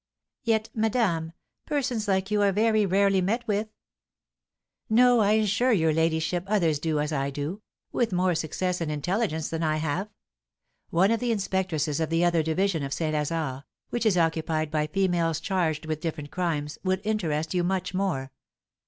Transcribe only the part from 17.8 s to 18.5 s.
more.